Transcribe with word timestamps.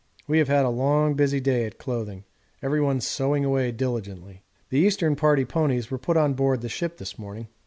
We 0.25 0.39
have 0.39 0.47
had 0.47 0.65
a 0.65 0.69
long 0.69 1.13
busy 1.13 1.39
day 1.39 1.63
at 1.65 1.77
clothing 1.77 2.23
everyone 2.63 3.01
sewing 3.01 3.45
away 3.45 3.71
diligently. 3.71 4.41
The 4.69 4.79
Eastern 4.79 5.15
Party 5.15 5.45
ponies 5.45 5.91
were 5.91 5.99
put 5.99 6.17
on 6.17 6.33
board 6.33 6.61
the 6.61 6.69
ship 6.69 6.97
this 6.97 7.19
morning. 7.19 7.49